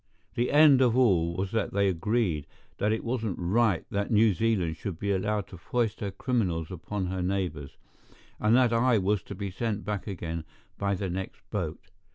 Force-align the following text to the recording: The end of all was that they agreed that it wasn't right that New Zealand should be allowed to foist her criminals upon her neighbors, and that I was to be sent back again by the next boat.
The 0.33 0.49
end 0.51 0.81
of 0.81 0.97
all 0.97 1.35
was 1.35 1.51
that 1.51 1.73
they 1.73 1.87
agreed 1.87 2.47
that 2.79 2.91
it 2.91 3.03
wasn't 3.03 3.37
right 3.37 3.85
that 3.91 4.09
New 4.09 4.33
Zealand 4.33 4.75
should 4.77 4.97
be 4.97 5.11
allowed 5.11 5.45
to 5.49 5.59
foist 5.59 5.99
her 5.99 6.09
criminals 6.09 6.71
upon 6.71 7.05
her 7.05 7.21
neighbors, 7.21 7.77
and 8.39 8.55
that 8.55 8.73
I 8.73 8.97
was 8.97 9.21
to 9.21 9.35
be 9.35 9.51
sent 9.51 9.85
back 9.85 10.07
again 10.07 10.43
by 10.79 10.95
the 10.95 11.07
next 11.11 11.47
boat. 11.51 11.91